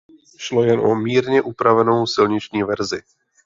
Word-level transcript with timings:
Šlo 0.37 0.63
jen 0.63 0.79
o 0.79 0.95
mírně 0.95 1.41
upravenou 1.41 2.05
silniční 2.05 2.63
verzi. 2.63 3.01